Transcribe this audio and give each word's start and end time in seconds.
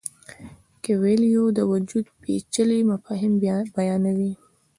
کویلیو 0.83 1.45
د 1.57 1.59
وجود 1.71 2.05
پیچلي 2.21 2.79
مفاهیم 2.91 3.33
بیانوي. 3.77 4.33